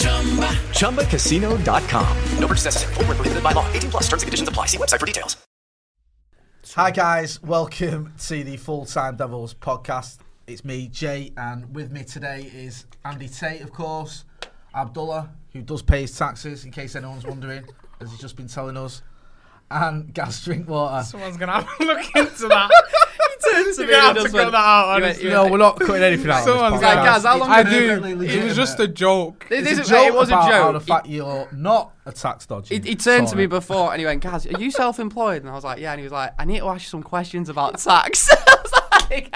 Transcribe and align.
ChumbaCasino.com. 0.00 2.16
No 2.38 2.46
purchase 2.46 2.64
necessary. 2.64 2.94
Void 2.94 3.08
were 3.08 3.14
prohibited 3.14 3.42
by 3.42 3.52
law. 3.52 3.70
18 3.72 3.90
plus. 3.90 4.08
Terms 4.08 4.22
and 4.22 4.28
conditions 4.28 4.48
apply. 4.48 4.66
See 4.66 4.78
website 4.78 4.98
for 4.98 5.06
details. 5.06 5.36
Hi 6.76 6.92
guys, 6.92 7.42
welcome 7.42 8.14
to 8.28 8.44
the 8.44 8.56
Full 8.56 8.86
Time 8.86 9.16
Devils 9.16 9.54
podcast. 9.54 10.18
It's 10.46 10.64
me, 10.64 10.86
Jay, 10.86 11.32
and 11.36 11.74
with 11.74 11.90
me 11.90 12.04
today 12.04 12.48
is 12.54 12.86
Andy 13.04 13.28
Tate, 13.28 13.62
of 13.62 13.72
course, 13.72 14.24
Abdullah, 14.72 15.30
who 15.52 15.62
does 15.62 15.82
pay 15.82 16.02
his 16.02 16.16
taxes, 16.16 16.64
in 16.64 16.70
case 16.70 16.94
anyone's 16.94 17.26
wondering, 17.26 17.64
as 18.00 18.12
he's 18.12 18.20
just 18.20 18.36
been 18.36 18.46
telling 18.46 18.76
us, 18.76 19.02
and 19.70 20.14
Gaz 20.14 20.44
Drinkwater. 20.44 21.02
Someone's 21.02 21.36
gonna 21.36 21.60
have 21.60 21.68
a 21.80 21.84
look 21.84 22.06
into 22.14 22.46
that. 22.46 22.70
Turns 23.64 23.78
You're 23.78 23.86
gonna 23.88 24.00
have 24.00 24.16
to 24.16 24.22
does 24.22 24.32
got 24.32 24.42
one- 24.44 24.52
that 24.52 24.58
out. 24.58 24.84
You 24.86 24.92
went- 24.92 25.04
honestly. 25.04 25.24
you 25.24 25.30
No, 25.30 25.46
we're 25.48 25.58
not 25.58 25.80
cutting 25.80 26.02
anything 26.02 26.30
out. 26.30 26.44
Someone's 26.44 26.82
Like, 26.82 26.94
guys, 26.94 27.24
how 27.24 27.38
long 27.38 27.50
I 27.50 27.56
have 27.58 27.70
do. 27.70 27.88
perfectly 28.00 28.28
It 28.28 28.44
was 28.44 28.56
just 28.56 28.80
a 28.80 28.88
joke. 28.88 29.46
This 29.48 29.62
It's 29.68 29.80
is 29.80 29.86
a 29.86 29.90
joke 29.90 30.06
it 30.06 30.14
was 30.14 30.28
a 30.30 30.32
about 30.32 30.52
how 30.52 30.72
joke. 30.72 30.80
the 30.82 30.86
fact 30.86 31.06
you're 31.06 31.48
not 31.52 31.92
a 32.06 32.12
tax 32.12 32.46
dodger. 32.46 32.74
He, 32.74 32.80
he 32.80 32.94
turned 32.96 33.28
to 33.28 33.36
me 33.36 33.46
before 33.46 33.92
and 33.92 34.00
he 34.00 34.06
went, 34.06 34.22
Gaz, 34.22 34.46
are 34.46 34.58
you 34.60 34.70
self-employed? 34.82 35.42
And 35.42 35.50
I 35.50 35.54
was 35.54 35.64
like, 35.64 35.78
yeah. 35.80 35.92
And 35.92 36.00
he 36.00 36.04
was 36.04 36.12
like, 36.12 36.32
I 36.38 36.44
need 36.44 36.58
to 36.60 36.66
ask 36.68 36.82
you 36.84 36.88
some 36.88 37.02
questions 37.02 37.48
about 37.48 37.78
tax. 37.78 38.28
Like, 39.10 39.34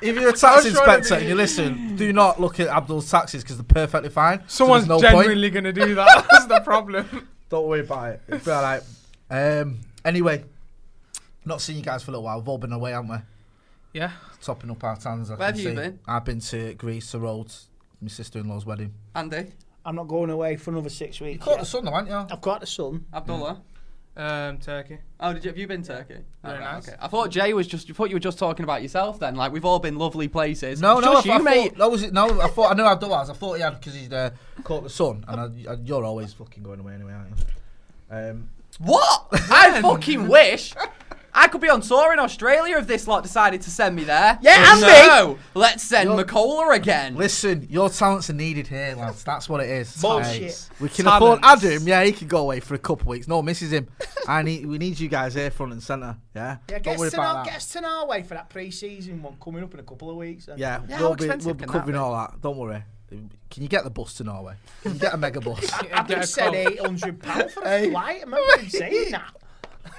If 0.00 0.16
you're 0.16 0.30
a 0.30 0.32
tax 0.32 0.44
I 0.44 0.54
was 0.56 0.72
trying 0.72 0.86
to 0.86 0.96
inspector 0.98 1.14
and 1.16 1.28
you 1.28 1.34
listen, 1.34 1.94
do 1.96 2.10
not 2.10 2.40
look 2.40 2.58
at 2.58 2.68
Abdul's 2.68 3.10
taxes 3.10 3.42
because 3.42 3.56
they're 3.58 3.64
perfectly 3.64 4.08
fine. 4.08 4.42
Someone's 4.46 4.86
there's 4.88 5.02
no 5.02 5.08
genuinely 5.10 5.50
gonna 5.50 5.74
do 5.74 5.94
that. 5.94 6.26
That's 6.30 6.46
the 6.46 6.60
problem. 6.60 7.28
Don't 7.50 7.66
worry 7.66 7.80
about 7.80 8.14
it. 8.14 8.22
It'll 8.28 8.38
be 8.44 8.50
alright. 8.50 8.82
Um, 9.30 9.80
anyway, 10.06 10.44
not 11.44 11.60
seen 11.60 11.76
you 11.76 11.82
guys 11.82 12.02
for 12.02 12.10
a 12.10 12.12
little 12.12 12.24
while. 12.24 12.38
We've 12.38 12.48
all 12.48 12.56
been 12.56 12.72
away, 12.72 12.92
haven't 12.92 13.10
we? 13.10 13.16
Yeah. 13.92 14.12
Topping 14.42 14.70
up 14.70 14.82
our 14.84 14.96
tans. 14.96 15.30
I 15.30 15.34
Where 15.36 15.46
have 15.48 15.58
you 15.58 15.70
see. 15.70 15.74
been? 15.74 15.98
I've 16.06 16.24
been 16.24 16.40
to 16.40 16.74
Greece, 16.74 17.10
to 17.12 17.18
Rhodes, 17.18 17.68
my 18.00 18.08
sister-in-law's 18.08 18.64
wedding. 18.66 18.94
Andy, 19.14 19.46
I'm 19.84 19.96
not 19.96 20.08
going 20.08 20.30
away 20.30 20.56
for 20.56 20.70
another 20.70 20.90
six 20.90 21.20
weeks. 21.20 21.34
You 21.34 21.38
caught 21.40 21.50
yet. 21.52 21.60
the 21.60 21.66
sun, 21.66 21.84
though, 21.84 21.90
haven't 21.92 22.08
you? 22.10 22.26
I've 22.30 22.40
got 22.40 22.60
the 22.60 22.66
sun. 22.66 23.04
Abdullah. 23.12 23.60
Um, 24.16 24.58
Turkey. 24.58 24.98
Oh, 25.20 25.32
did 25.32 25.44
you, 25.44 25.50
have 25.50 25.56
you 25.56 25.66
been 25.66 25.82
Turkey? 25.82 26.14
Very 26.14 26.24
Oh, 26.44 26.50
right, 26.50 26.60
nice. 26.60 26.88
Okay. 26.88 26.96
I 27.00 27.06
thought 27.08 27.30
Jay 27.30 27.52
was 27.54 27.66
just. 27.66 27.88
I 27.88 27.92
thought 27.94 28.10
you 28.10 28.16
were 28.16 28.20
just 28.20 28.38
talking 28.38 28.64
about 28.64 28.82
yourself. 28.82 29.18
Then, 29.20 29.34
like 29.36 29.52
we've 29.52 29.64
all 29.64 29.78
been 29.78 29.96
lovely 29.96 30.26
places. 30.28 30.80
No, 30.82 30.98
It's 30.98 31.06
no, 31.06 31.14
I, 31.14 31.22
you, 31.22 31.32
I 31.32 31.38
mate. 31.38 31.68
thought, 31.70 31.78
no, 31.78 31.88
was 31.88 32.02
it? 32.02 32.12
No, 32.12 32.40
I 32.40 32.48
thought 32.48 32.72
I 32.72 32.74
knew 32.74 32.82
Abdullah 32.84 33.18
was. 33.20 33.30
I 33.30 33.34
thought 33.34 33.54
he 33.54 33.62
had 33.62 33.78
because 33.78 33.94
he's 33.94 34.12
uh, 34.12 34.30
caught 34.64 34.82
the 34.82 34.90
sun, 34.90 35.24
and 35.28 35.40
I, 35.40 35.72
I, 35.72 35.76
you're 35.84 36.04
always 36.04 36.32
fucking 36.34 36.62
going 36.62 36.80
away 36.80 36.94
anyway, 36.94 37.12
aren't 37.12 37.30
you? 37.38 38.30
Um, 38.32 38.48
What? 38.78 39.26
I 39.32 39.80
fucking 39.80 40.26
wish. 40.28 40.74
I 41.50 41.52
could 41.52 41.60
be 41.62 41.68
on 41.68 41.80
tour 41.80 42.12
in 42.12 42.20
Australia 42.20 42.76
if 42.78 42.86
this 42.86 43.08
lot 43.08 43.24
decided 43.24 43.60
to 43.62 43.70
send 43.72 43.96
me 43.96 44.04
there. 44.04 44.38
Yeah, 44.40 44.56
But 44.80 44.84
Andy. 44.84 45.08
No, 45.08 45.38
let's 45.54 45.82
send 45.82 46.08
You're- 46.08 46.22
McCullough 46.22 46.76
again. 46.76 47.16
listen, 47.16 47.66
your 47.68 47.90
talents 47.90 48.30
are 48.30 48.34
needed 48.34 48.68
here, 48.68 48.94
lads. 48.96 49.24
That's 49.24 49.48
what 49.48 49.60
it 49.60 49.68
is. 49.68 50.00
Bullshit. 50.00 50.68
We 50.78 50.88
can 50.90 51.06
Talents. 51.06 51.24
afford 51.24 51.40
Adam. 51.42 51.88
Yeah, 51.88 52.04
he 52.04 52.12
can 52.12 52.28
go 52.28 52.38
away 52.38 52.60
for 52.60 52.74
a 52.74 52.78
couple 52.78 53.02
of 53.02 53.06
weeks. 53.08 53.26
No, 53.26 53.42
misses 53.42 53.72
him. 53.72 53.88
I 54.28 54.42
need. 54.42 54.64
We 54.64 54.78
need 54.78 55.00
you 55.00 55.08
guys 55.08 55.34
here, 55.34 55.50
front 55.50 55.72
and 55.72 55.82
centre. 55.82 56.16
Yeah. 56.36 56.58
Yeah, 56.68 56.78
get 56.78 57.00
us, 57.00 57.10
to 57.10 57.16
about 57.16 57.34
Nor- 57.34 57.44
get 57.46 57.56
us 57.56 57.72
to 57.72 57.80
Norway 57.80 58.22
for 58.22 58.34
that 58.34 58.48
pre-season 58.48 59.20
one 59.20 59.34
coming 59.42 59.64
up 59.64 59.74
in 59.74 59.80
a 59.80 59.82
couple 59.82 60.08
of 60.08 60.14
weeks. 60.18 60.46
then. 60.46 60.56
Yeah, 60.56 60.82
Yeah, 60.88 61.00
we'll 61.00 61.16
be, 61.16 61.24
expensive 61.24 61.46
we'll 61.46 61.54
be 61.56 61.64
can 61.64 61.72
that 61.72 61.78
covering 61.80 61.94
be? 61.96 61.98
all 61.98 62.12
that. 62.14 62.40
Don't 62.40 62.58
worry. 62.58 62.84
Can 63.10 63.64
you 63.64 63.68
get 63.68 63.82
the 63.82 63.90
bus 63.90 64.14
to 64.14 64.22
Norway? 64.24 64.54
Can 64.84 64.92
you 64.94 65.00
get 65.00 65.12
a 65.14 65.16
mega 65.16 65.40
bus? 65.40 65.68
I've 65.92 66.06
Get 66.06 66.28
said 66.28 66.54
eight 66.54 66.78
hundred 66.78 67.20
pound 67.20 67.50
for 67.50 67.64
a 67.64 67.90
flight. 67.90 68.18
I 68.18 68.20
remember 68.20 68.58
him 68.62 68.68
saying 68.68 69.10
that. 69.10 69.34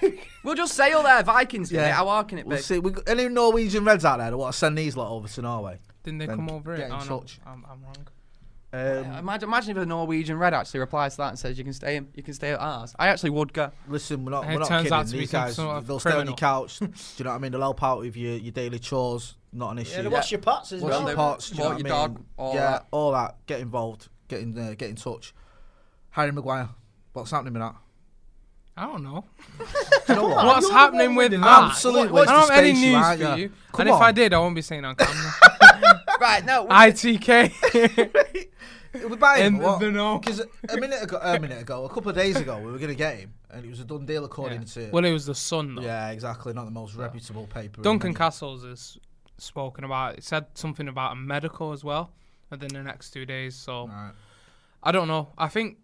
We'll 0.43 0.55
just 0.55 0.73
sail 0.73 1.03
there, 1.03 1.21
Vikings. 1.21 1.71
Yeah. 1.71 1.91
How 1.91 2.07
hard 2.07 2.27
can 2.27 2.39
it 2.39 2.43
be? 2.45 2.49
We'll 2.49 2.57
see. 2.57 2.79
We 2.79 2.91
got 2.91 3.07
any 3.07 3.29
Norwegian 3.29 3.85
Reds 3.85 4.03
out 4.05 4.17
there 4.17 4.31
that 4.31 4.37
want 4.37 4.53
to 4.53 4.57
send 4.57 4.75
these 4.77 4.97
lot 4.97 5.11
over 5.11 5.27
to 5.27 5.41
Norway? 5.43 5.79
Didn't 6.03 6.17
they 6.17 6.25
Then 6.25 6.37
come 6.37 6.49
over 6.49 6.75
get 6.75 6.83
it? 6.83 6.85
in 6.87 6.91
Oh, 6.93 6.97
no, 6.99 7.19
touch. 7.19 7.39
I'm, 7.45 7.63
I'm 7.69 7.83
wrong. 7.83 8.07
Um, 8.73 9.17
Imagine, 9.17 9.49
imagine 9.49 9.77
if 9.77 9.83
a 9.83 9.85
Norwegian 9.85 10.37
Red 10.37 10.53
actually 10.53 10.79
replies 10.79 11.13
to 11.13 11.17
that 11.17 11.29
and 11.29 11.37
says 11.37 11.57
you 11.57 11.63
can 11.65 11.73
stay 11.73 11.97
in, 11.97 12.07
you 12.15 12.23
can 12.23 12.33
stay 12.33 12.51
at 12.53 12.59
ours. 12.59 12.95
I 12.97 13.09
actually 13.09 13.31
would 13.31 13.51
go. 13.53 13.69
Listen, 13.87 14.23
we're 14.23 14.31
not, 14.31 14.47
we're 14.47 14.59
not 14.59 14.69
kidding. 14.69 14.93
out 14.93 15.05
to 15.07 15.11
be 15.11 15.19
These 15.19 15.31
guys, 15.31 15.57
they'll 15.57 15.99
stay 15.99 16.11
on 16.13 16.25
your 16.25 16.35
couch. 16.37 16.79
do 16.79 16.85
you 17.17 17.23
know 17.25 17.31
what 17.31 17.35
I 17.35 17.39
mean? 17.39 17.51
They'll 17.51 17.61
help 17.61 17.83
out 17.83 17.99
with 17.99 18.15
your, 18.15 18.37
your 18.37 18.53
daily 18.53 18.79
chores. 18.79 19.35
Not 19.51 19.71
an 19.73 19.79
issue. 19.79 19.97
Yeah, 19.97 20.01
they 20.03 20.07
wash 20.07 20.31
your 20.31 20.39
pots 20.39 20.71
as 20.71 20.81
Wash 20.81 20.89
well. 20.91 21.05
your 21.05 21.15
pots. 21.15 21.49
Do 21.49 21.55
you 21.57 21.59
know 21.59 21.65
walk 21.65 21.73
what 21.73 21.79
I 21.81 21.83
mean? 21.83 21.91
dog, 22.15 22.25
all 22.37 22.53
yeah, 22.55 22.71
that. 22.71 22.87
all 22.91 23.11
that. 23.11 23.35
Get 23.45 23.59
involved. 23.59 24.07
Get 24.29 24.39
in, 24.39 24.57
uh, 24.57 24.73
get 24.77 24.89
in 24.89 24.95
touch. 24.95 25.33
Harry 26.11 26.31
Maguire. 26.31 26.69
What's 27.11 27.31
happening 27.31 27.53
with 27.53 27.61
that? 27.63 27.75
I 28.81 28.85
don't 28.87 29.03
know. 29.03 29.23
You 30.09 30.15
know 30.15 30.27
what? 30.29 30.43
What's 30.45 30.65
you're 30.67 30.73
happening 30.75 31.13
with 31.13 31.31
with 31.33 31.41
that? 31.41 31.63
Absolutely. 31.65 32.21
I 32.21 32.25
don't 32.25 32.49
have 32.49 32.57
any 32.57 32.73
news 32.73 32.95
aren't 32.95 33.19
for 33.21 33.27
ya? 33.27 33.35
you. 33.35 33.49
Come 33.71 33.81
and 33.81 33.89
if 33.89 33.95
on. 33.95 34.01
I 34.01 34.11
did, 34.11 34.33
I 34.33 34.39
won't 34.39 34.55
be 34.55 34.61
saying 34.63 34.83
on 34.85 34.95
camera. 34.95 35.33
Right, 36.19 36.45
no. 36.45 36.67
ITK. 36.67 38.13
We 38.93 39.15
buy 39.15 39.37
him. 39.39 39.55
In 39.55 39.61
what? 39.61 39.79
the 39.79 39.89
know. 39.91 40.17
Because 40.19 40.41
a 40.69 40.77
minute 40.77 41.01
ago, 41.01 41.19
a 41.21 41.39
minute 41.39 41.61
ago, 41.61 41.85
a 41.85 41.89
couple 41.89 42.09
of 42.09 42.15
days 42.15 42.35
ago, 42.35 42.57
we 42.59 42.71
were 42.71 42.77
going 42.77 42.89
to 42.91 42.95
get 42.95 43.17
him, 43.19 43.33
and 43.49 43.65
it 43.65 43.69
was 43.69 43.79
a 43.79 43.85
done 43.85 44.05
deal 44.05 44.25
according 44.25 44.65
to. 44.65 44.89
well, 44.91 45.05
it 45.05 45.13
was 45.13 45.25
the 45.25 45.33
Sun, 45.35 45.75
though. 45.75 45.81
yeah, 45.81 46.09
exactly. 46.09 46.53
Not 46.53 46.65
the 46.65 46.71
most 46.71 46.95
reputable 46.95 47.47
paper. 47.47 47.77
in 47.77 47.83
Duncan 47.83 48.11
the- 48.13 48.17
Castles 48.17 48.63
has 48.63 48.97
spoken 49.37 49.83
about. 49.83 50.17
It 50.17 50.23
said 50.23 50.45
something 50.55 50.87
about 50.87 51.13
a 51.13 51.15
medical 51.15 51.71
as 51.71 51.83
well 51.83 52.11
within 52.49 52.69
the 52.69 52.83
next 52.83 53.11
two 53.11 53.25
days. 53.25 53.55
So 53.55 53.87
Right. 53.87 54.11
I 54.83 54.91
don't 54.91 55.07
know. 55.07 55.29
I 55.37 55.47
think 55.47 55.77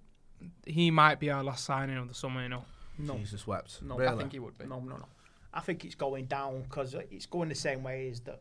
he 0.66 0.92
might 0.92 1.20
be 1.20 1.30
our 1.32 1.44
last 1.44 1.64
signing 1.66 1.98
of 1.98 2.08
the 2.10 2.14
summer. 2.14 2.44
You 2.44 2.50
know. 2.50 2.66
No, 2.98 3.16
Jesus 3.18 3.46
wept. 3.46 3.82
No, 3.82 3.98
really? 3.98 4.14
I 4.14 4.18
think 4.18 4.32
he 4.32 4.40
would 4.40 4.58
be. 4.58 4.66
no, 4.66 4.80
no, 4.80 4.98
no. 4.98 5.06
I 5.54 5.60
think 5.62 5.86
it's 5.86 5.96
going 5.96 6.26
down 6.26 6.64
because 6.64 6.94
it's 7.10 7.26
going 7.26 7.50
the 7.50 7.56
same 7.56 7.84
way 7.84 8.10
as 8.10 8.20
the 8.22 8.38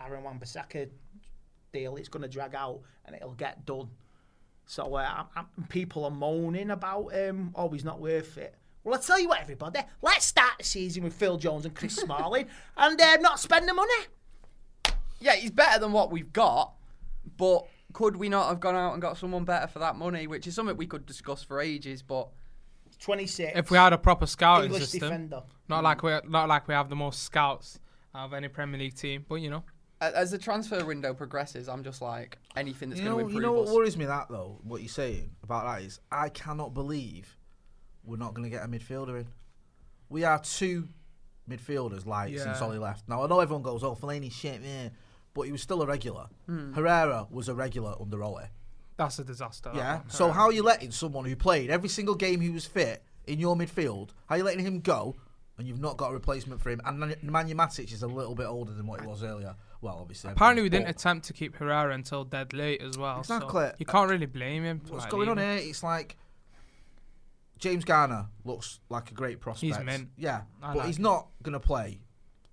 Aaron 0.00 0.22
Wan-Bissaka 0.22 0.88
deal. 1.72 1.96
It's 1.96 2.08
going 2.08 2.22
to 2.22 2.28
drag 2.28 2.54
out 2.54 2.80
and 3.04 3.14
it'll 3.14 3.32
get 3.32 3.66
done. 3.66 3.88
So 4.64 4.94
uh, 4.94 5.06
I'm, 5.18 5.26
I'm, 5.36 5.64
people 5.68 6.04
are 6.04 6.10
moaning 6.10 6.70
about 6.70 7.12
him. 7.12 7.52
oh 7.54 7.68
he's 7.68 7.84
not 7.84 8.00
worth 8.00 8.38
it. 8.38 8.54
Well, 8.84 8.94
I 8.94 9.02
tell 9.02 9.18
you 9.18 9.28
what, 9.28 9.40
everybody, 9.40 9.80
let's 10.00 10.26
start 10.26 10.52
the 10.58 10.64
season 10.64 11.02
with 11.02 11.12
Phil 11.12 11.36
Jones 11.38 11.64
and 11.64 11.74
Chris 11.74 11.96
Smalling 11.96 12.46
and 12.76 13.00
uh, 13.00 13.16
not 13.16 13.40
spend 13.40 13.68
the 13.68 13.74
money. 13.74 13.92
Yeah, 15.20 15.34
he's 15.34 15.50
better 15.50 15.80
than 15.80 15.92
what 15.92 16.12
we've 16.12 16.32
got, 16.32 16.72
but 17.36 17.66
could 17.92 18.16
we 18.16 18.28
not 18.28 18.48
have 18.48 18.60
gone 18.60 18.74
out 18.74 18.92
and 18.92 19.02
got 19.02 19.16
someone 19.16 19.44
better 19.44 19.66
for 19.66 19.78
that 19.78 19.96
money? 19.96 20.26
Which 20.26 20.46
is 20.46 20.54
something 20.54 20.76
we 20.76 20.86
could 20.86 21.06
discuss 21.06 21.42
for 21.42 21.60
ages. 21.60 22.02
But 22.02 22.28
26. 23.00 23.52
If 23.58 23.70
we 23.70 23.76
had 23.78 23.92
a 23.92 23.98
proper 23.98 24.26
scouting 24.26 24.66
English 24.66 24.82
system, 24.90 25.00
defender. 25.08 25.42
not 25.68 25.82
like 25.84 26.02
we 26.02 26.18
not 26.28 26.48
like 26.48 26.66
we 26.68 26.74
have 26.74 26.88
the 26.88 26.96
most 26.96 27.22
scouts 27.22 27.78
out 28.14 28.26
of 28.26 28.32
any 28.34 28.48
Premier 28.48 28.78
League 28.80 28.94
team, 28.96 29.24
but 29.28 29.36
you 29.36 29.50
know, 29.50 29.62
as 30.00 30.30
the 30.30 30.38
transfer 30.38 30.84
window 30.84 31.14
progresses, 31.14 31.68
I'm 31.68 31.82
just 31.84 32.00
like 32.02 32.38
anything 32.56 32.88
that's 32.90 33.00
You 33.00 33.08
going 33.08 33.18
know, 33.18 33.26
to 33.28 33.32
you 33.32 33.38
improve 33.38 33.42
know 33.54 33.58
what 33.60 33.68
us. 33.68 33.74
worries 33.74 33.96
me 33.96 34.04
that 34.06 34.26
though. 34.28 34.58
What 34.62 34.80
you're 34.80 34.88
saying 34.88 35.30
about 35.42 35.64
that 35.64 35.84
is, 35.84 36.00
I 36.10 36.28
cannot 36.30 36.74
believe 36.74 37.36
we're 38.04 38.16
not 38.16 38.34
going 38.34 38.44
to 38.48 38.50
get 38.56 38.64
a 38.64 38.68
midfielder 38.68 39.20
in. 39.20 39.28
we 40.08 40.22
are 40.24 40.38
two 40.40 40.88
midfielders 41.48 42.06
like 42.06 42.32
Yeah. 42.32 42.42
since 42.44 42.60
Ole 42.62 42.76
left. 42.78 43.08
Now 43.08 43.22
I 43.22 43.26
know 43.26 43.40
everyone 43.40 43.62
goes, 43.62 43.82
"Oh, 43.84 43.94
Fellaini's 43.94 44.32
shit," 44.32 44.60
yeah, 44.62 44.88
but 45.34 45.42
he 45.42 45.52
was 45.52 45.62
still 45.62 45.82
a 45.82 45.86
regular. 45.86 46.26
Hmm. 46.46 46.72
Herrera 46.72 47.26
was 47.30 47.48
a 47.48 47.54
regular 47.54 47.94
under 48.00 48.22
Ole. 48.22 48.42
That's 48.96 49.18
a 49.18 49.24
disaster. 49.24 49.70
Yeah. 49.74 50.00
So 50.08 50.30
how 50.30 50.44
are 50.46 50.52
you 50.52 50.62
letting 50.62 50.90
someone 50.90 51.24
who 51.26 51.36
played 51.36 51.70
every 51.70 51.88
single 51.88 52.14
game 52.14 52.40
he 52.40 52.50
was 52.50 52.64
fit 52.66 53.02
in 53.26 53.38
your 53.38 53.54
midfield? 53.56 54.10
How 54.26 54.34
are 54.36 54.38
you 54.38 54.44
letting 54.44 54.64
him 54.64 54.80
go? 54.80 55.16
And 55.58 55.66
you've 55.66 55.80
not 55.80 55.96
got 55.96 56.10
a 56.10 56.12
replacement 56.14 56.60
for 56.60 56.70
him. 56.70 56.80
And 56.84 57.02
Nemanja 57.02 57.54
Matic 57.54 57.92
is 57.92 58.02
a 58.02 58.06
little 58.06 58.34
bit 58.34 58.44
older 58.46 58.72
than 58.72 58.86
what 58.86 59.00
he 59.00 59.06
was 59.06 59.22
earlier. 59.22 59.54
Well, 59.80 59.98
obviously. 60.00 60.30
Apparently, 60.32 60.62
we 60.62 60.68
didn't 60.68 60.86
but- 60.86 60.96
attempt 60.96 61.26
to 61.26 61.32
keep 61.32 61.56
Herrera 61.56 61.94
until 61.94 62.24
dead 62.24 62.52
late 62.52 62.82
as 62.82 62.96
well. 62.98 63.22
so 63.24 63.36
Exactly. 63.36 63.70
you 63.78 63.86
can't 63.86 64.10
really 64.10 64.26
blame 64.26 64.64
him. 64.64 64.80
for, 64.80 64.92
What's 64.94 65.04
like, 65.04 65.10
going 65.10 65.28
on 65.28 65.38
here? 65.38 65.52
It's 65.52 65.82
like 65.82 66.16
James 67.58 67.84
Garner 67.84 68.26
looks 68.44 68.80
like 68.90 69.10
a 69.10 69.14
great 69.14 69.40
prospect. 69.40 69.76
He's 69.76 69.84
mint. 69.84 70.10
Yeah, 70.16 70.42
I 70.62 70.68
but 70.68 70.76
like 70.78 70.86
he's 70.88 70.98
him. 70.98 71.04
not 71.04 71.28
going 71.42 71.54
to 71.54 71.60
play 71.60 72.00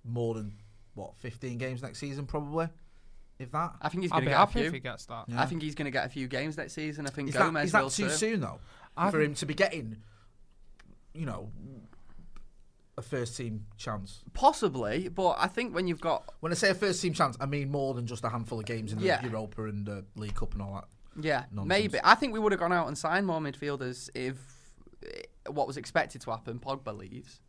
more 0.04 0.34
than 0.34 0.54
what 0.94 1.16
15 1.18 1.58
games 1.58 1.82
next 1.82 1.98
season, 1.98 2.24
probably, 2.26 2.68
if 3.38 3.50
that. 3.52 3.72
I 3.82 3.88
think 3.88 4.02
he's 4.04 4.12
I'll 4.12 4.18
going 4.20 4.26
to 4.26 4.30
get 4.30 4.36
a 4.36 4.38
happy 4.38 4.52
few. 4.60 4.66
if 4.68 4.72
he 4.72 4.80
gets 4.80 5.06
that. 5.06 5.24
I 5.36 5.46
think 5.46 5.62
he's 5.62 5.74
going 5.74 5.86
to 5.86 5.90
get 5.90 6.06
a 6.06 6.08
few 6.08 6.28
games 6.28 6.56
next 6.56 6.72
season. 6.74 7.06
I 7.06 7.10
think 7.10 7.28
Is 7.28 7.34
that, 7.34 7.40
Gomes 7.52 7.64
is 7.66 7.72
that 7.72 7.82
will 7.82 7.90
too 7.90 8.04
too. 8.04 8.10
soon 8.10 8.40
though 8.40 8.60
I 8.96 9.10
for 9.10 9.20
him 9.20 9.34
to 9.34 9.46
be 9.46 9.54
getting, 9.54 9.96
you 11.14 11.26
know, 11.26 11.50
a 12.96 13.02
first 13.02 13.36
team 13.36 13.66
chance? 13.76 14.22
Possibly, 14.34 15.08
but 15.08 15.36
I 15.38 15.48
think 15.48 15.74
when 15.74 15.88
you've 15.88 16.00
got 16.00 16.32
When 16.40 16.52
I 16.52 16.54
say 16.54 16.70
a 16.70 16.74
first 16.74 17.02
team 17.02 17.12
chance, 17.12 17.36
I 17.40 17.46
mean 17.46 17.70
more 17.70 17.92
than 17.94 18.06
just 18.06 18.24
a 18.24 18.28
handful 18.28 18.60
of 18.60 18.66
games 18.66 18.92
in 18.92 18.98
the 19.00 19.06
Yeah. 19.06 19.22
Europa 19.24 19.64
and 19.64 19.84
the 19.84 20.04
League 20.16 20.34
Cup 20.34 20.52
and 20.52 20.62
all 20.62 20.74
that. 20.74 20.84
Yeah, 21.20 21.44
nonsense. 21.52 21.68
maybe. 21.68 21.98
I 22.04 22.14
think 22.14 22.32
we 22.32 22.38
would 22.40 22.52
have 22.52 22.60
gone 22.60 22.72
out 22.72 22.86
and 22.88 22.96
signed 22.98 23.26
more 23.26 23.40
midfielders 23.40 24.10
if 24.14 24.36
eh, 25.04 25.22
what 25.50 25.66
was 25.66 25.76
expected 25.76 26.20
to 26.22 26.30
happen, 26.30 26.58
Pogba 26.58 26.96
leaves. 26.96 27.40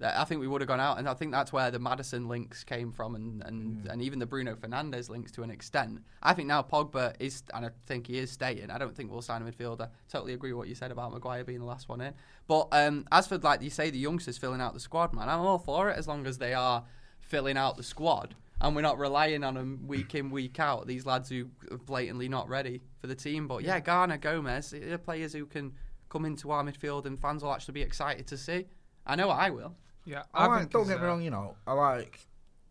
I 0.00 0.24
think 0.24 0.40
we 0.42 0.46
would 0.46 0.60
have 0.60 0.68
gone 0.68 0.80
out, 0.80 0.98
and 0.98 1.08
I 1.08 1.14
think 1.14 1.32
that's 1.32 1.52
where 1.52 1.70
the 1.70 1.78
Maddison 1.78 2.28
links 2.28 2.64
came 2.64 2.92
from, 2.92 3.14
and 3.14 3.42
and, 3.44 3.86
and 3.86 4.02
even 4.02 4.18
the 4.18 4.26
Bruno 4.26 4.54
Fernandes 4.54 5.08
links 5.08 5.32
to 5.32 5.42
an 5.42 5.50
extent. 5.50 6.00
I 6.22 6.34
think 6.34 6.48
now 6.48 6.62
Pogba 6.62 7.14
is, 7.18 7.42
and 7.54 7.64
I 7.64 7.70
think 7.86 8.06
he 8.06 8.18
is 8.18 8.30
staying. 8.30 8.70
I 8.70 8.76
don't 8.76 8.94
think 8.94 9.10
we'll 9.10 9.22
sign 9.22 9.40
a 9.40 9.50
midfielder. 9.50 9.88
Totally 10.10 10.34
agree 10.34 10.52
with 10.52 10.58
what 10.58 10.68
you 10.68 10.74
said 10.74 10.90
about 10.90 11.12
Maguire 11.12 11.44
being 11.44 11.60
the 11.60 11.64
last 11.64 11.88
one 11.88 12.02
in. 12.02 12.12
But 12.46 12.68
um, 12.72 13.06
as 13.10 13.26
for 13.26 13.38
like 13.38 13.62
you 13.62 13.70
say, 13.70 13.88
the 13.88 13.98
youngsters 13.98 14.36
filling 14.36 14.60
out 14.60 14.74
the 14.74 14.80
squad, 14.80 15.14
man, 15.14 15.30
I'm 15.30 15.40
all 15.40 15.58
for 15.58 15.88
it 15.88 15.96
as 15.96 16.06
long 16.06 16.26
as 16.26 16.36
they 16.36 16.52
are 16.52 16.84
filling 17.20 17.56
out 17.56 17.76
the 17.76 17.82
squad. 17.82 18.34
And 18.60 18.74
we're 18.74 18.82
not 18.82 18.98
relying 18.98 19.44
on 19.44 19.54
them 19.54 19.84
week 19.86 20.14
in, 20.14 20.30
week 20.30 20.58
out. 20.60 20.86
These 20.86 21.04
lads 21.04 21.28
who 21.28 21.48
are 21.70 21.76
blatantly 21.76 22.28
not 22.28 22.48
ready 22.48 22.80
for 23.00 23.06
the 23.06 23.14
team. 23.14 23.48
But 23.48 23.64
yeah, 23.64 23.80
Garner, 23.80 24.16
Gomes, 24.16 24.70
they're 24.70 24.96
players 24.96 25.34
who 25.34 25.44
can 25.44 25.72
come 26.08 26.24
into 26.24 26.50
our 26.50 26.62
midfield 26.62 27.04
and 27.04 27.20
fans 27.20 27.42
will 27.42 27.52
actually 27.52 27.74
be 27.74 27.82
excited 27.82 28.26
to 28.28 28.38
see. 28.38 28.66
I 29.06 29.16
know 29.16 29.28
I 29.28 29.50
will. 29.50 29.74
Yeah, 30.06 30.22
I, 30.32 30.44
I 30.44 30.46
like, 30.46 30.70
don't 30.70 30.86
get 30.86 31.00
me 31.00 31.04
uh, 31.04 31.08
wrong, 31.08 31.22
you 31.22 31.30
know, 31.30 31.56
I 31.66 31.72
like 31.72 32.20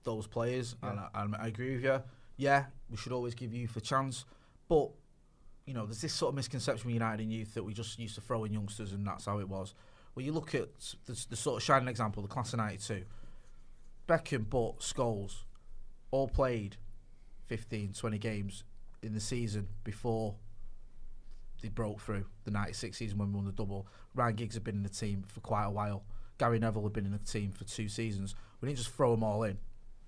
those 0.03 0.25
players, 0.25 0.75
and, 0.81 0.99
I, 0.99 1.09
and 1.15 1.35
I 1.35 1.47
agree 1.47 1.75
with 1.75 1.83
you. 1.83 2.01
Yeah, 2.37 2.65
we 2.89 2.97
should 2.97 3.11
always 3.11 3.35
give 3.35 3.53
youth 3.53 3.75
a 3.75 3.81
chance, 3.81 4.25
but 4.67 4.89
you 5.65 5.73
know, 5.73 5.85
there's 5.85 6.01
this 6.01 6.13
sort 6.13 6.29
of 6.29 6.35
misconception 6.35 6.87
with 6.87 6.93
United 6.93 7.23
and 7.23 7.31
youth 7.33 7.53
that 7.55 7.63
we 7.63 7.73
just 7.73 7.99
used 7.99 8.15
to 8.15 8.21
throw 8.21 8.43
in 8.45 8.53
youngsters, 8.53 8.93
and 8.93 9.05
that's 9.05 9.25
how 9.25 9.39
it 9.39 9.49
was. 9.49 9.73
Well, 10.13 10.23
you 10.23 10.31
look 10.31 10.55
at 10.55 10.69
the, 11.05 11.25
the 11.29 11.35
sort 11.35 11.57
of 11.57 11.63
shining 11.63 11.87
example, 11.87 12.21
the 12.21 12.29
class 12.29 12.53
of 12.53 12.59
'92, 12.59 13.03
Beckham, 14.07 14.49
Butt, 14.49 14.79
Scholes, 14.79 15.43
all 16.11 16.27
played 16.27 16.77
15, 17.47 17.93
20 17.93 18.17
games 18.17 18.63
in 19.01 19.13
the 19.13 19.19
season 19.19 19.67
before 19.83 20.35
they 21.61 21.69
broke 21.69 21.99
through 21.99 22.25
the 22.43 22.51
96 22.51 22.97
season 22.97 23.17
when 23.17 23.31
we 23.31 23.35
won 23.35 23.45
the 23.45 23.51
double. 23.51 23.87
Ryan 24.13 24.35
Giggs 24.35 24.55
had 24.55 24.63
been 24.63 24.75
in 24.75 24.83
the 24.83 24.89
team 24.89 25.23
for 25.27 25.39
quite 25.39 25.65
a 25.65 25.71
while. 25.71 26.03
Gary 26.37 26.59
Neville 26.59 26.83
had 26.83 26.93
been 26.93 27.05
in 27.05 27.11
the 27.11 27.19
team 27.19 27.51
for 27.51 27.63
two 27.63 27.87
seasons. 27.87 28.35
We 28.61 28.67
didn't 28.67 28.79
just 28.79 28.91
throw 28.91 29.11
them 29.11 29.23
all 29.23 29.43
in. 29.43 29.57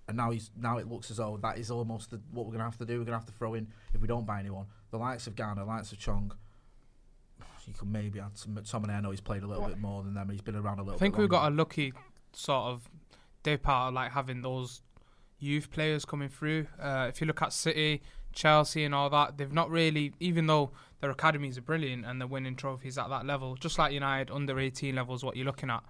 And 0.08 0.16
now 0.16 0.32
he's 0.32 0.52
now 0.60 0.78
it 0.78 0.90
looks 0.90 1.12
as 1.12 1.18
though 1.18 1.38
that 1.42 1.58
is 1.58 1.70
almost 1.70 2.12
the, 2.12 2.22
what 2.32 2.46
we're 2.46 2.54
going 2.54 2.60
to 2.60 2.66
have 2.66 2.78
to 2.78 2.86
do. 2.86 2.94
We're 2.94 3.06
going 3.06 3.20
to 3.20 3.20
have 3.20 3.26
to 3.26 3.34
throw 3.34 3.56
in, 3.56 3.68
if 3.94 4.02
we 4.02 4.08
don't 4.08 4.26
buy 4.26 4.40
anyone, 4.40 4.66
the 4.92 4.98
likes 4.98 5.28
of 5.28 5.36
Garner, 5.36 5.62
the 5.62 5.68
likes 5.68 5.92
of 5.92 6.00
Chong. 6.00 6.32
You 7.66 7.74
could 7.74 7.92
maybe 7.92 8.22
add 8.22 8.38
some, 8.38 8.58
Tom 8.66 8.84
and 8.84 8.94
I 8.94 9.02
know 9.02 9.12
he's 9.12 9.20
played 9.20 9.44
a 9.44 9.48
little 9.48 9.66
bit 9.66 9.78
more 9.78 10.02
than 10.02 10.14
them. 10.14 10.30
He's 10.30 10.40
been 10.40 10.56
around 10.56 10.80
a 10.80 10.84
little 10.84 10.96
I 10.96 11.00
think 11.00 11.16
bit 11.16 11.24
we 11.24 11.28
got 11.28 11.52
a 11.52 11.54
lucky 11.54 11.92
sort 12.32 12.72
of 12.72 12.90
day 13.44 13.58
part 13.58 13.90
of 13.90 13.94
like 13.94 14.12
having 14.12 14.42
those 14.42 14.82
youth 15.40 15.70
players 15.70 16.06
coming 16.06 16.30
through. 16.30 16.68
Uh, 16.82 17.08
if 17.10 17.20
you 17.20 17.28
look 17.28 17.42
at 17.42 17.52
City, 17.52 18.02
Chelsea, 18.32 18.86
and 18.86 18.96
all 18.96 19.10
that, 19.10 19.38
they've 19.38 19.52
not 19.52 19.70
really, 19.70 20.14
even 20.22 20.48
though 20.48 20.72
their 21.02 21.10
academies 21.10 21.58
are 21.58 21.62
brilliant 21.62 22.06
and 22.06 22.22
they're 22.22 22.28
winning 22.28 22.56
trophies 22.56 22.98
at 22.98 23.10
that 23.10 23.26
level, 23.26 23.56
just 23.56 23.78
like 23.78 23.92
United 23.92 24.32
under 24.32 24.58
18 24.60 24.96
levels, 24.96 25.24
what 25.24 25.36
you're 25.36 25.46
looking 25.46 25.70
at. 25.70 25.84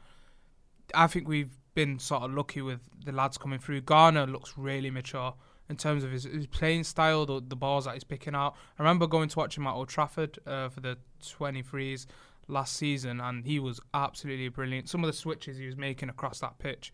I 0.94 1.08
think 1.08 1.28
we've 1.28 1.56
been 1.76 2.00
sort 2.00 2.24
of 2.24 2.34
lucky 2.34 2.62
with 2.62 2.80
the 3.06 3.12
lads 3.12 3.38
coming 3.38 3.60
through. 3.60 3.82
Garner 3.82 4.26
looks 4.26 4.54
really 4.58 4.90
mature 4.90 5.34
in 5.70 5.76
terms 5.76 6.04
of 6.04 6.12
his, 6.12 6.24
his 6.24 6.48
playing 6.48 6.84
style, 6.84 7.26
the, 7.26 7.42
the 7.46 7.56
balls 7.56 7.86
that 7.86 7.94
he's 7.94 8.04
picking 8.04 8.36
out. 8.36 8.56
I 8.80 8.84
remember 8.84 9.06
going 9.08 9.30
to 9.30 9.38
watch 9.38 9.58
him 9.58 9.68
at 9.68 9.74
Old 9.74 9.90
Trafford 9.90 10.40
uh, 10.46 10.70
for 10.70 10.80
the 10.80 10.98
23s 11.22 12.06
last 12.48 12.76
season, 12.76 13.20
and 13.20 13.46
he 13.46 13.60
was 13.60 13.80
absolutely 13.94 14.48
brilliant. 14.50 14.90
Some 14.90 15.04
of 15.04 15.08
the 15.08 15.14
switches 15.14 15.58
he 15.58 15.66
was 15.66 15.76
making 15.76 16.10
across 16.10 16.40
that 16.40 16.58
pitch, 16.60 16.94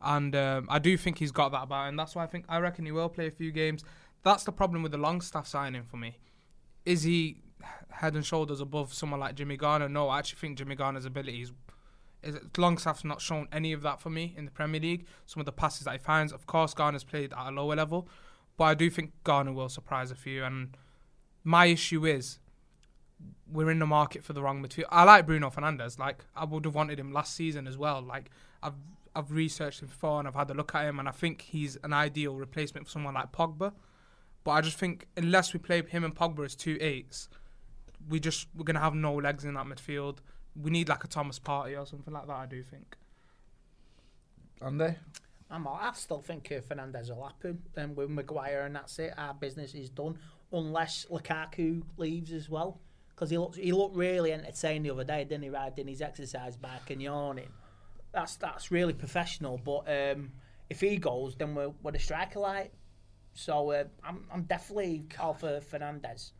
and 0.00 0.34
um, 0.34 0.66
I 0.70 0.78
do 0.78 0.96
think 0.96 1.18
he's 1.18 1.32
got 1.32 1.50
that 1.52 1.64
about 1.64 1.88
him. 1.88 1.96
That's 1.96 2.14
why 2.14 2.24
I 2.24 2.26
think 2.26 2.44
I 2.48 2.58
reckon 2.58 2.86
he 2.86 2.92
will 2.92 3.08
play 3.08 3.26
a 3.26 3.30
few 3.30 3.50
games. 3.52 3.84
That's 4.22 4.44
the 4.44 4.52
problem 4.52 4.82
with 4.82 4.92
the 4.92 4.98
Longstaff 4.98 5.46
signing 5.46 5.82
for 5.82 5.96
me. 5.96 6.18
Is 6.84 7.02
he 7.02 7.38
head 7.90 8.14
and 8.14 8.24
shoulders 8.24 8.60
above 8.60 8.94
someone 8.94 9.20
like 9.20 9.34
Jimmy 9.34 9.56
Garner? 9.56 9.88
No, 9.88 10.08
I 10.08 10.20
actually 10.20 10.38
think 10.38 10.58
Jimmy 10.58 10.74
Garner's 10.74 11.04
ability 11.04 11.42
is 11.42 11.48
is 11.48 11.52
Longstaff's 12.56 13.04
not 13.04 13.20
shown 13.20 13.48
any 13.52 13.72
of 13.72 13.82
that 13.82 14.00
for 14.00 14.10
me 14.10 14.34
in 14.36 14.44
the 14.44 14.50
Premier 14.50 14.80
League. 14.80 15.06
Some 15.26 15.40
of 15.40 15.46
the 15.46 15.52
passes 15.52 15.84
that 15.84 15.92
he 15.92 15.98
finds, 15.98 16.32
of 16.32 16.46
course, 16.46 16.74
Garner's 16.74 17.04
played 17.04 17.32
at 17.32 17.48
a 17.48 17.50
lower 17.50 17.74
level, 17.74 18.08
but 18.56 18.64
I 18.64 18.74
do 18.74 18.90
think 18.90 19.12
Garner 19.24 19.52
will 19.52 19.68
surprise 19.68 20.10
a 20.10 20.14
few. 20.14 20.44
And 20.44 20.76
my 21.44 21.66
issue 21.66 22.06
is 22.06 22.38
we're 23.50 23.70
in 23.70 23.78
the 23.78 23.86
market 23.86 24.24
for 24.24 24.32
the 24.32 24.42
wrong 24.42 24.62
midfield. 24.62 24.84
I 24.90 25.04
like 25.04 25.26
Bruno 25.26 25.50
Fernandes. 25.50 25.98
Like 25.98 26.24
I 26.36 26.44
would 26.44 26.64
have 26.64 26.74
wanted 26.74 26.98
him 26.98 27.12
last 27.12 27.34
season 27.34 27.66
as 27.66 27.76
well. 27.76 28.00
Like 28.00 28.30
I've 28.62 28.74
I've 29.14 29.30
researched 29.30 29.82
him 29.82 29.88
before 29.88 30.20
and 30.20 30.26
I've 30.26 30.34
had 30.34 30.50
a 30.50 30.54
look 30.54 30.74
at 30.74 30.86
him, 30.86 30.98
and 30.98 31.08
I 31.08 31.12
think 31.12 31.42
he's 31.42 31.76
an 31.84 31.92
ideal 31.92 32.36
replacement 32.36 32.86
for 32.86 32.92
someone 32.92 33.14
like 33.14 33.32
Pogba. 33.32 33.72
But 34.44 34.52
I 34.52 34.60
just 34.60 34.78
think 34.78 35.06
unless 35.16 35.52
we 35.52 35.58
play 35.58 35.82
him 35.82 36.04
and 36.04 36.14
Pogba 36.14 36.44
as 36.44 36.54
two 36.54 36.78
eights, 36.80 37.28
we 38.08 38.20
just 38.20 38.48
we're 38.56 38.64
gonna 38.64 38.80
have 38.80 38.94
no 38.94 39.14
legs 39.14 39.44
in 39.44 39.54
that 39.54 39.66
midfield. 39.66 40.18
We 40.60 40.70
need 40.70 40.88
like 40.88 41.04
a 41.04 41.08
Thomas 41.08 41.38
Partey 41.38 41.80
or 41.80 41.86
something 41.86 42.12
like 42.12 42.26
that. 42.26 42.36
I 42.36 42.46
do 42.46 42.62
think. 42.62 42.96
Andy? 44.60 44.94
I'm, 45.50 45.66
I 45.68 45.90
still 45.94 46.20
think 46.20 46.50
uh, 46.50 46.60
Fernandes 46.60 47.14
will 47.14 47.24
happen. 47.24 47.62
And 47.76 47.96
with 47.96 48.10
Maguire 48.10 48.62
and 48.62 48.76
that's 48.76 48.98
it, 48.98 49.12
our 49.16 49.34
business 49.34 49.74
is 49.74 49.90
done. 49.90 50.18
Unless 50.52 51.06
Lukaku 51.10 51.82
leaves 51.96 52.32
as 52.32 52.48
well. 52.48 52.80
Because 53.10 53.30
he 53.30 53.38
looked, 53.38 53.56
he 53.56 53.72
looked 53.72 53.96
really 53.96 54.32
entertained 54.32 54.84
the 54.86 54.90
other 54.90 55.04
day, 55.04 55.24
didn't 55.24 55.44
he, 55.44 55.50
riding 55.50 55.88
his 55.88 56.00
exercise 56.00 56.56
bike 56.56 56.90
and 56.90 57.02
yawning. 57.02 57.50
That's 58.12 58.36
that's 58.36 58.70
really 58.70 58.92
professional. 58.94 59.58
But 59.58 59.84
um, 59.88 60.32
if 60.70 60.80
he 60.80 60.96
goes, 60.96 61.34
then 61.36 61.54
we're, 61.54 61.72
we're 61.82 61.92
the 61.92 61.98
striker 61.98 62.40
light. 62.40 62.72
So 63.34 63.70
uh, 63.70 63.84
I'm, 64.04 64.24
I'm 64.32 64.42
definitely 64.42 65.04
all 65.20 65.34
for 65.34 65.60
Fernandes 65.60 66.32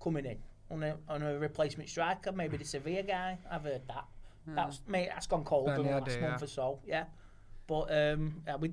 coming 0.00 0.24
in 0.24 0.38
on 0.70 0.82
a, 0.82 0.96
on 1.08 1.22
a 1.22 1.38
replacement 1.38 1.88
striker, 1.88 2.32
maybe 2.32 2.56
the 2.56 2.64
Sevilla 2.64 3.02
guy. 3.02 3.38
I've 3.50 3.64
heard 3.64 3.82
that. 3.88 4.04
Hmm. 4.44 4.54
That's 4.54 4.80
mate, 4.86 5.08
that's 5.12 5.26
gone 5.26 5.44
cold 5.44 5.68
in 5.68 5.84
the 5.84 5.90
last 5.90 6.10
yeah. 6.10 6.28
month 6.28 6.42
or 6.42 6.46
so. 6.46 6.78
Yeah, 6.86 7.04
but 7.66 7.92
um, 7.92 8.42
yeah, 8.46 8.56
we 8.56 8.72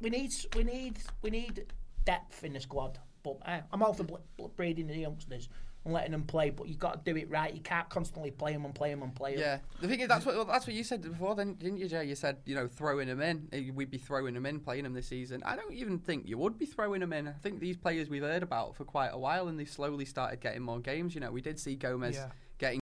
we 0.00 0.10
need 0.10 0.30
we 0.56 0.64
need 0.64 0.98
we 1.22 1.30
need 1.30 1.66
depth 2.04 2.44
in 2.44 2.52
the 2.52 2.60
squad. 2.60 2.98
But 3.22 3.38
uh, 3.44 3.60
I'm 3.72 3.82
all 3.82 3.92
for 3.92 4.04
bl- 4.04 4.16
bl- 4.36 4.46
breeding 4.56 4.86
the 4.86 4.96
youngsters 4.96 5.48
and 5.84 5.94
letting 5.94 6.12
them 6.12 6.24
play. 6.24 6.50
But 6.50 6.68
you 6.68 6.74
got 6.74 7.04
to 7.04 7.12
do 7.12 7.16
it 7.18 7.30
right. 7.30 7.52
You 7.54 7.60
can't 7.60 7.88
constantly 7.88 8.30
play 8.30 8.52
them 8.52 8.64
and 8.64 8.74
play 8.74 8.90
them 8.90 9.02
and 9.02 9.14
play 9.14 9.32
them. 9.32 9.40
Yeah, 9.40 9.58
the 9.80 9.88
thing 9.88 10.00
is 10.00 10.08
that's 10.08 10.24
what 10.26 10.34
well, 10.36 10.44
that's 10.44 10.66
what 10.66 10.74
you 10.74 10.84
said 10.84 11.02
before, 11.02 11.34
then 11.34 11.54
didn't 11.54 11.78
you, 11.78 11.88
Jay? 11.88 12.04
You 12.04 12.14
said 12.14 12.38
you 12.44 12.54
know 12.54 12.66
throwing 12.66 13.08
them 13.08 13.20
in. 13.20 13.48
Eh, 13.52 13.70
We'd 13.74 13.90
be 13.90 13.98
throwing 13.98 14.34
them 14.34 14.46
in, 14.46 14.60
playing 14.60 14.84
them 14.84 14.94
this 14.94 15.06
season. 15.06 15.42
I 15.44 15.56
don't 15.56 15.72
even 15.72 15.98
think 15.98 16.28
you 16.28 16.38
would 16.38 16.58
be 16.58 16.66
throwing 16.66 17.00
them 17.00 17.12
in. 17.12 17.28
I 17.28 17.32
think 17.32 17.60
these 17.60 17.76
players 17.76 18.08
we've 18.08 18.22
heard 18.22 18.42
about 18.42 18.76
for 18.76 18.84
quite 18.84 19.08
a 19.12 19.18
while, 19.18 19.48
and 19.48 19.58
they 19.58 19.64
slowly 19.64 20.04
started 20.04 20.40
getting 20.40 20.62
more 20.62 20.80
games. 20.80 21.14
You 21.14 21.20
know, 21.20 21.30
we 21.30 21.40
did 21.40 21.58
see 21.58 21.76
Gomes 21.76 22.16
Yeah. 22.16 22.28
getting 22.58 22.80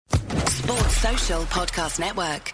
Sports 0.48 0.98
Social 0.98 1.42
Podcast 1.44 2.00
Network. 2.00 2.54